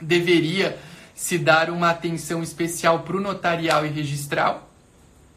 [0.00, 0.78] deveria
[1.14, 4.68] se dar uma atenção especial para o notarial e registral,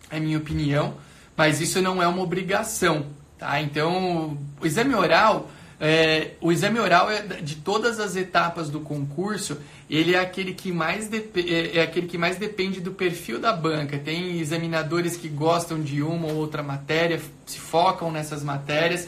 [0.09, 0.95] é minha opinião,
[1.35, 3.05] mas isso não é uma obrigação.
[3.45, 3.61] Tá?
[3.61, 9.59] Então, o exame oral, é, o exame oral é de todas as etapas do concurso,
[9.87, 13.99] ele é aquele que mais é, é aquele que mais depende do perfil da banca.
[13.99, 19.07] Tem examinadores que gostam de uma ou outra matéria, se focam nessas matérias,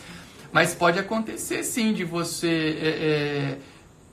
[0.51, 3.57] mas pode acontecer sim de você é, é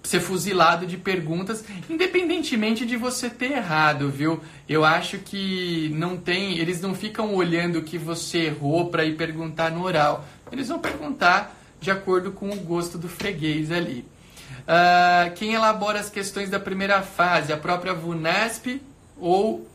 [0.04, 4.40] ser fuzilado de perguntas, independentemente de você ter errado, viu?
[4.68, 9.16] Eu acho que não tem, eles não ficam olhando o que você errou para ir
[9.16, 10.24] perguntar no oral.
[10.52, 14.06] Eles vão perguntar de acordo com o gosto do freguês ali.
[14.64, 17.52] Uh, quem elabora as questões da primeira fase?
[17.52, 18.80] A própria VUNESP
[19.18, 19.66] ou, uh,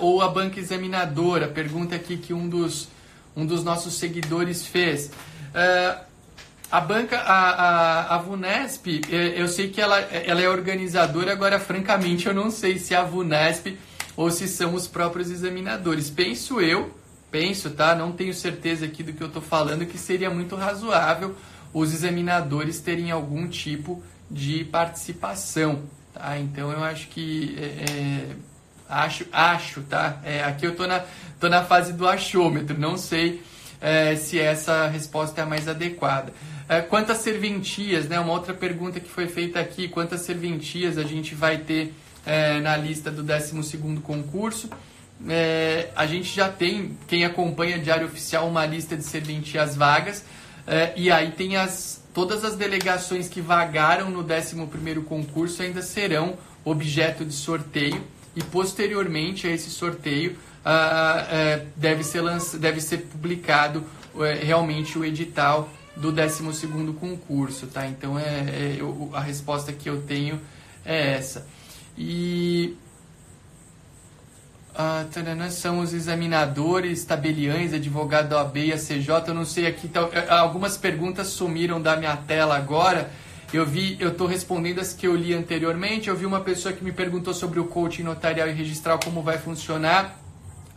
[0.00, 1.48] ou a banca examinadora?
[1.48, 2.88] Pergunta aqui que um dos,
[3.34, 5.06] um dos nossos seguidores fez.
[5.06, 6.09] Uh,
[6.70, 11.58] a banca, a, a, a VUNESP, é, eu sei que ela, ela é organizadora, agora,
[11.58, 13.76] francamente, eu não sei se é a VUNESP
[14.16, 16.10] ou se são os próprios examinadores.
[16.10, 16.94] Penso eu,
[17.30, 17.94] penso, tá?
[17.94, 21.34] Não tenho certeza aqui do que eu estou falando, que seria muito razoável
[21.72, 25.82] os examinadores terem algum tipo de participação,
[26.14, 26.38] tá?
[26.38, 27.56] Então, eu acho que...
[27.58, 28.36] É, é,
[28.88, 30.20] acho, acho, tá?
[30.24, 31.04] É, aqui eu tô na,
[31.40, 33.42] tô na fase do achômetro, não sei
[33.80, 36.32] é, se essa resposta é a mais adequada.
[36.70, 38.20] É, quantas serventias, né?
[38.20, 41.92] Uma outra pergunta que foi feita aqui, quantas serventias a gente vai ter
[42.24, 44.70] é, na lista do 12º concurso?
[45.28, 50.24] É, a gente já tem, quem acompanha Diário Oficial, uma lista de serventias vagas,
[50.64, 56.38] é, e aí tem as, todas as delegações que vagaram no 11º concurso ainda serão
[56.64, 58.00] objeto de sorteio,
[58.36, 63.84] e posteriormente a esse sorteio ah, é, deve, ser lança, deve ser publicado
[64.40, 65.68] realmente o edital
[66.00, 66.42] do 12
[66.98, 67.86] concurso, tá?
[67.86, 70.40] Então é, é eu, a resposta que eu tenho
[70.84, 71.46] é essa.
[71.96, 72.76] E
[74.74, 79.08] ah, tarana, são os examinadores, tabeliães, advogado da OAB e ACJ.
[79.26, 83.10] Eu não sei aqui, tá, algumas perguntas sumiram da minha tela agora.
[83.52, 86.08] Eu vi, eu estou respondendo as que eu li anteriormente.
[86.08, 89.38] Eu vi uma pessoa que me perguntou sobre o coaching notarial e registral, como vai
[89.38, 90.18] funcionar.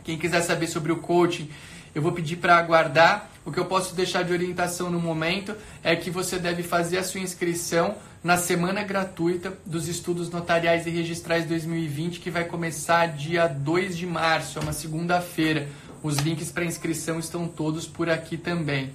[0.02, 1.48] Quem quiser saber sobre o coaching,
[1.94, 3.30] eu vou pedir para aguardar.
[3.44, 7.04] O que eu posso deixar de orientação no momento é que você deve fazer a
[7.04, 13.46] sua inscrição na semana gratuita dos estudos notariais e registrais 2020, que vai começar dia
[13.46, 15.68] 2 de março, é uma segunda-feira.
[16.02, 18.86] Os links para inscrição estão todos por aqui também.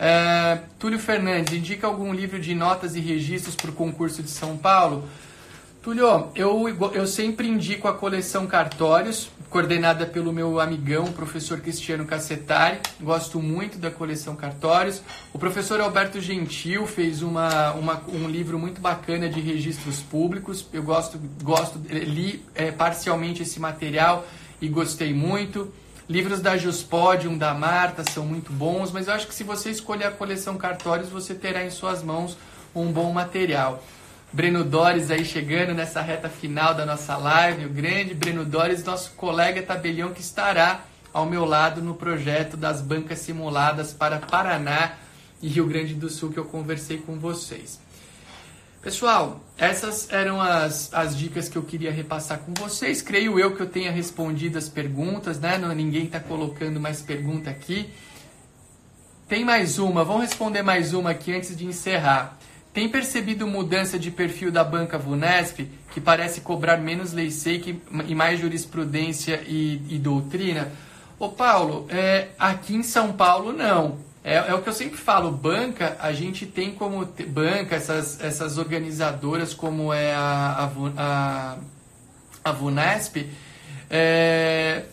[0.00, 4.56] Uh, Túlio Fernandes, indica algum livro de notas e registros para o concurso de São
[4.56, 5.06] Paulo?
[5.82, 12.04] Túlio, eu, eu sempre indico a coleção Cartórios, coordenada pelo meu amigão, o professor Cristiano
[12.04, 12.80] Cassetari.
[13.00, 15.00] Gosto muito da coleção Cartórios.
[15.32, 20.66] O professor Alberto Gentil fez uma, uma, um livro muito bacana de registros públicos.
[20.70, 24.26] Eu gosto, gosto li é, parcialmente esse material
[24.60, 25.72] e gostei muito.
[26.06, 30.04] Livros da Juspodium, da Marta, são muito bons, mas eu acho que se você escolher
[30.04, 32.36] a coleção Cartórios, você terá em suas mãos
[32.74, 33.82] um bom material.
[34.32, 39.10] Breno Dores aí chegando nessa reta final da nossa live, o grande Breno Dores, nosso
[39.12, 44.92] colega tabelião que estará ao meu lado no projeto das bancas simuladas para Paraná
[45.42, 47.80] e Rio Grande do Sul que eu conversei com vocês.
[48.80, 53.02] Pessoal, essas eram as, as dicas que eu queria repassar com vocês.
[53.02, 55.58] Creio eu que eu tenha respondido as perguntas, né?
[55.58, 57.90] Não, ninguém está colocando mais pergunta aqui.
[59.28, 62.39] Tem mais uma, vamos responder mais uma aqui antes de encerrar.
[62.72, 67.74] Tem percebido mudança de perfil da banca Vunesp, que parece cobrar menos lei seca
[68.06, 70.70] e mais jurisprudência e, e doutrina?
[71.18, 73.98] Ô Paulo, é, aqui em São Paulo não.
[74.22, 78.56] É, é, o que eu sempre falo, banca, a gente tem como banca, essas, essas
[78.56, 81.56] organizadoras como é a, a, a,
[82.44, 83.28] a Vunesp,
[83.88, 84.84] é,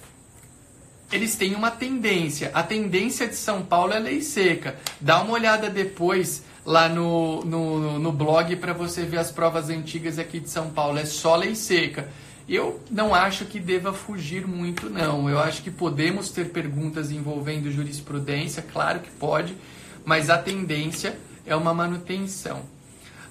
[1.12, 2.50] eles têm uma tendência.
[2.54, 4.76] A tendência de São Paulo é lei seca.
[5.00, 10.20] Dá uma olhada depois lá no, no, no blog para você ver as provas antigas
[10.20, 11.00] aqui de São Paulo.
[11.00, 12.10] É só lei seca.
[12.48, 15.30] Eu não acho que deva fugir muito, não.
[15.30, 19.56] Eu acho que podemos ter perguntas envolvendo jurisprudência, claro que pode,
[20.04, 22.64] mas a tendência é uma manutenção.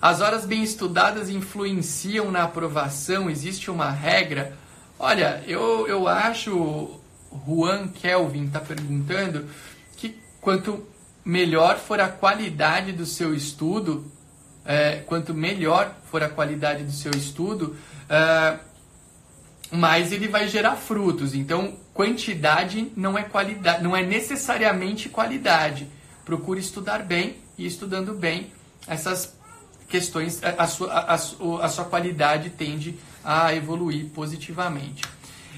[0.00, 3.28] As horas bem estudadas influenciam na aprovação?
[3.28, 4.56] Existe uma regra?
[4.98, 6.98] Olha, eu, eu acho,
[7.46, 9.44] Juan Kelvin está perguntando,
[9.94, 10.86] que quanto
[11.26, 14.06] melhor for a qualidade do seu estudo,
[14.64, 17.76] é, quanto melhor for a qualidade do seu estudo,
[18.08, 18.58] é,
[19.72, 21.34] mais ele vai gerar frutos.
[21.34, 25.88] Então, quantidade não é qualidade, não é necessariamente qualidade.
[26.24, 28.52] Procure estudar bem e estudando bem
[28.86, 29.34] essas
[29.88, 35.02] questões, a sua, a, a, a sua qualidade tende a evoluir positivamente.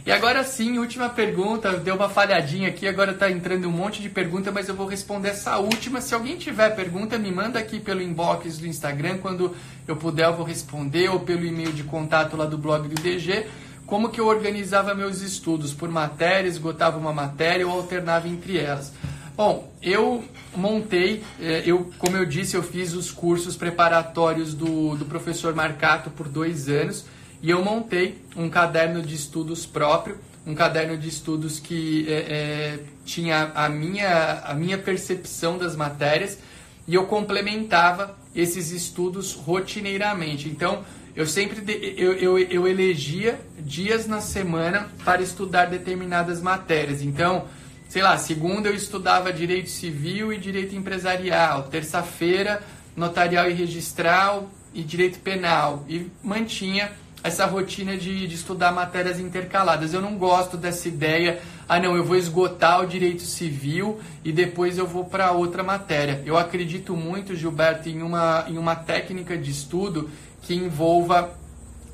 [0.09, 4.09] E agora sim, última pergunta, deu uma falhadinha aqui, agora está entrando um monte de
[4.09, 6.00] pergunta, mas eu vou responder essa última.
[6.00, 9.54] Se alguém tiver pergunta, me manda aqui pelo inbox do Instagram, quando
[9.86, 13.48] eu puder eu vou responder, ou pelo e-mail de contato lá do blog do DG.
[13.84, 15.74] Como que eu organizava meus estudos?
[15.74, 18.94] Por matéria, esgotava uma matéria ou alternava entre elas?
[19.36, 20.24] Bom, eu
[20.56, 26.09] montei, é, eu, como eu disse, eu fiz os cursos preparatórios do, do professor Marcato
[26.09, 27.04] por dois anos
[27.43, 32.78] e eu montei um caderno de estudos próprio, um caderno de estudos que é, é,
[33.05, 36.39] tinha a minha, a minha percepção das matérias
[36.86, 40.49] e eu complementava esses estudos rotineiramente.
[40.49, 40.84] Então,
[41.14, 41.62] eu sempre
[41.97, 47.03] eu, eu, eu elegia dias na semana para estudar determinadas matérias.
[47.03, 47.47] Então,
[47.89, 52.62] sei lá, segunda eu estudava direito civil e direito empresarial, terça-feira
[52.97, 56.91] notarial e registral e direito penal e mantinha
[57.22, 59.92] essa rotina de, de estudar matérias intercaladas.
[59.92, 64.78] Eu não gosto dessa ideia, ah não, eu vou esgotar o direito civil e depois
[64.78, 66.22] eu vou para outra matéria.
[66.24, 70.10] Eu acredito muito, Gilberto, em uma, em uma técnica de estudo
[70.42, 71.30] que envolva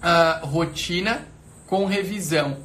[0.03, 1.27] uh, rotina
[1.67, 2.59] com revisão.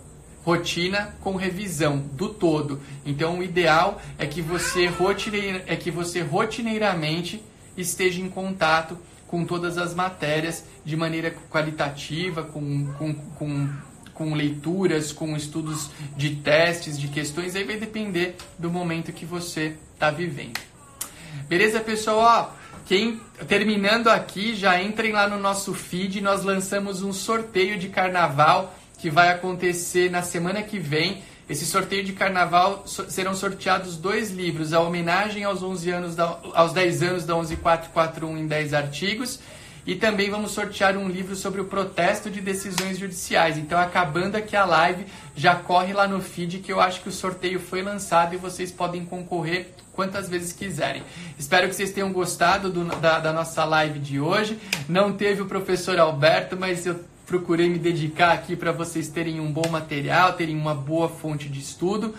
[0.43, 2.81] Rotina com revisão do todo.
[3.05, 7.43] Então, o ideal é que você, rotineira, é que você rotineiramente
[7.77, 8.97] esteja em contato
[9.29, 13.69] com todas as matérias de maneira qualitativa, com, com, com,
[14.11, 19.75] com leituras, com estudos de testes, de questões, aí vai depender do momento que você
[19.93, 20.59] está vivendo.
[21.47, 22.57] Beleza, pessoal?
[22.87, 28.75] Quem terminando aqui, já entrem lá no nosso feed, nós lançamos um sorteio de carnaval
[28.97, 31.23] que vai acontecer na semana que vem.
[31.49, 36.73] Esse sorteio de carnaval serão sorteados dois livros, a homenagem aos 11 anos da, aos
[36.73, 39.39] 10 anos da 11441 em 10 artigos,
[39.83, 43.57] e também vamos sortear um livro sobre o protesto de decisões judiciais.
[43.57, 47.11] Então, acabando aqui a live, já corre lá no feed que eu acho que o
[47.11, 51.01] sorteio foi lançado e vocês podem concorrer quantas vezes quiserem.
[51.39, 54.59] Espero que vocês tenham gostado do, da, da nossa live de hoje.
[54.87, 59.51] Não teve o professor Alberto, mas eu procurei me dedicar aqui para vocês terem um
[59.51, 62.15] bom material, terem uma boa fonte de estudo.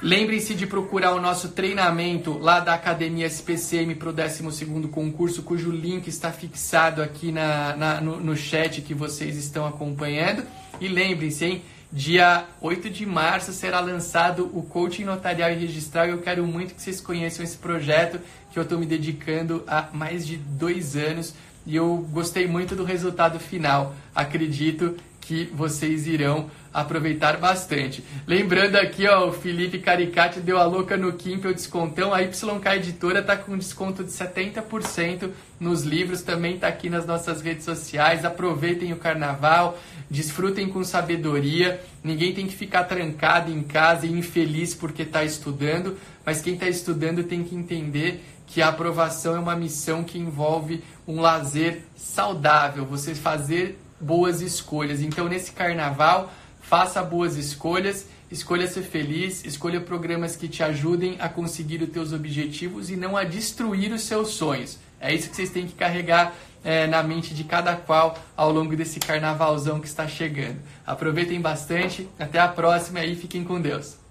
[0.00, 5.70] Lembrem-se de procurar o nosso treinamento lá da Academia SPCM para o 12 concurso, cujo
[5.70, 10.44] link está fixado aqui na, na no, no, chat que vocês estão acompanhando.
[10.80, 11.62] E lembrem-se, hein?
[11.92, 16.06] Dia 8 de março será lançado o Coaching Notarial e Registral.
[16.06, 18.18] Eu quero muito que vocês conheçam esse projeto
[18.50, 21.34] que eu estou me dedicando há mais de dois anos
[21.66, 23.94] e eu gostei muito do resultado final.
[24.14, 28.04] Acredito que vocês irão aproveitar bastante.
[28.26, 32.14] Lembrando aqui, ó, o Felipe Caricati deu a louca no Kim pelo descontão.
[32.14, 37.40] A YK Editora tá com desconto de 70% nos livros, também tá aqui nas nossas
[37.40, 38.24] redes sociais.
[38.24, 41.80] Aproveitem o carnaval, desfrutem com sabedoria.
[42.04, 46.68] Ninguém tem que ficar trancado em casa e infeliz porque está estudando, mas quem está
[46.68, 52.84] estudando tem que entender que a aprovação é uma missão que envolve um lazer saudável,
[52.84, 55.00] você fazer boas escolhas.
[55.00, 61.28] Então, nesse carnaval, faça boas escolhas, escolha ser feliz, escolha programas que te ajudem a
[61.28, 64.78] conseguir os teus objetivos e não a destruir os seus sonhos.
[65.00, 66.34] É isso que vocês têm que carregar
[66.64, 70.58] é, na mente de cada qual ao longo desse carnavalzão que está chegando.
[70.86, 74.05] Aproveitem bastante, até a próxima e fiquem com Deus.